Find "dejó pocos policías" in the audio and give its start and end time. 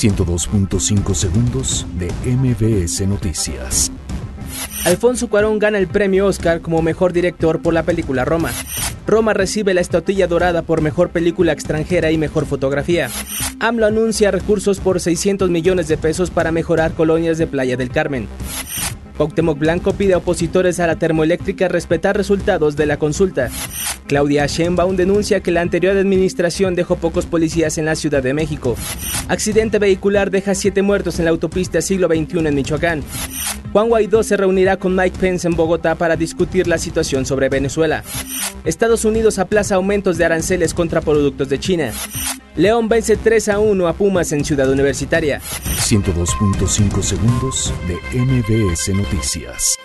26.74-27.76